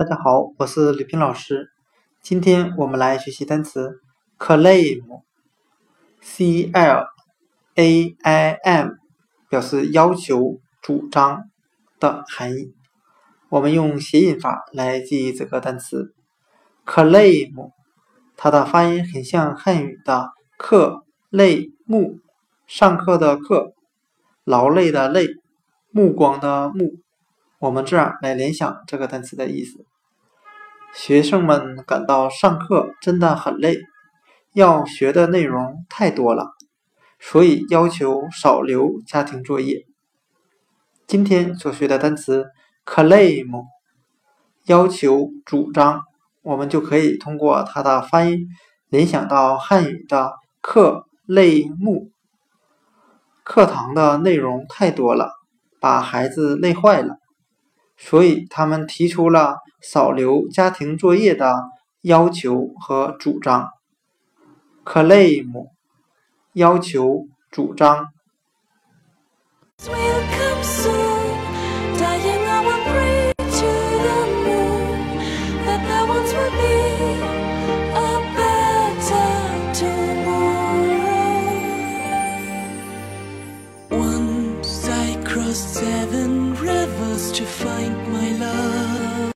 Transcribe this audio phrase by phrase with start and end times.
[0.00, 1.68] 大家好，我是吕平老师。
[2.22, 4.00] 今天我们来学习单词
[4.38, 5.10] claim，c
[6.72, 7.04] l
[7.74, 8.92] a i m，
[9.50, 11.50] 表示要求、主张
[11.98, 12.72] 的含义。
[13.50, 16.14] 我们用谐音法来记忆这个单词
[16.86, 17.70] claim，
[18.38, 22.20] 它的发音很像汉语的课类目，
[22.66, 23.74] 上课的课，
[24.44, 25.26] 劳累的累，
[25.90, 26.94] 目光的目。
[27.60, 29.84] 我们这样来联想这个单词的意思：
[30.94, 33.76] 学生们感到上课真的很累，
[34.54, 36.54] 要学的内容太多了，
[37.18, 39.84] 所以要求少留家庭作业。
[41.06, 42.46] 今天所学的单词
[42.86, 43.66] claim，
[44.64, 46.00] 要求、主张，
[46.40, 48.46] 我们就可以通过它的发音
[48.88, 52.10] 联想到汉语的课类目。
[53.44, 55.34] 课堂的内容太多了，
[55.78, 57.16] 把孩子累坏了。
[58.02, 61.54] 所以，他们提出了少留家庭作业的
[62.00, 63.68] 要求和主张。
[64.86, 65.68] claim，
[66.54, 68.06] 要求、主张。
[85.50, 88.09] crossed seven rivers to find me.